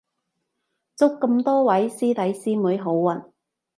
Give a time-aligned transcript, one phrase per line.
[0.95, 3.29] 祝咁多位師弟師妹好運